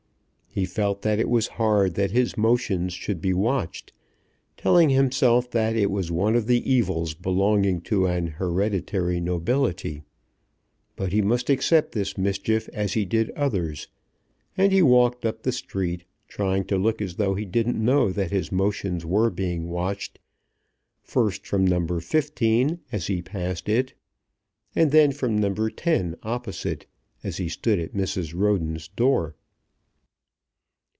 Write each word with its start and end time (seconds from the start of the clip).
He 0.53 0.65
felt 0.65 1.01
that 1.03 1.17
it 1.17 1.29
was 1.29 1.47
hard 1.55 1.93
that 1.93 2.11
his 2.11 2.35
motions 2.37 2.91
should 2.91 3.21
be 3.21 3.31
watched, 3.31 3.93
telling 4.57 4.89
himself 4.89 5.49
that 5.51 5.77
it 5.77 5.89
was 5.89 6.11
one 6.11 6.35
of 6.35 6.45
the 6.45 6.69
evils 6.69 7.13
belonging 7.13 7.79
to 7.83 8.05
an 8.05 8.27
hereditary 8.27 9.21
nobility; 9.21 10.03
but 10.97 11.13
he 11.13 11.21
must 11.21 11.49
accept 11.49 11.93
this 11.93 12.17
mischief 12.17 12.67
as 12.73 12.91
he 12.95 13.05
did 13.05 13.29
others, 13.29 13.87
and 14.57 14.73
he 14.73 14.81
walked 14.81 15.25
up 15.25 15.43
the 15.43 15.53
street 15.53 16.03
trying 16.27 16.65
to 16.65 16.77
look 16.77 17.01
as 17.01 17.15
though 17.15 17.33
he 17.33 17.45
didn't 17.45 17.81
know 17.81 18.11
that 18.11 18.31
his 18.31 18.51
motions 18.51 19.05
were 19.05 19.29
being 19.29 19.69
watched 19.69 20.19
first 21.01 21.47
from 21.47 21.63
Number 21.63 22.01
Fifteen 22.01 22.81
as 22.91 23.07
he 23.07 23.21
passed 23.21 23.69
it, 23.69 23.93
and 24.75 24.91
then 24.91 25.13
from 25.13 25.37
Number 25.37 25.69
Ten 25.69 26.17
opposite, 26.23 26.87
as 27.23 27.37
he 27.37 27.47
stood 27.47 27.79
at 27.79 27.93
Mrs. 27.93 28.33
Roden's 28.35 28.89
door. 28.89 29.37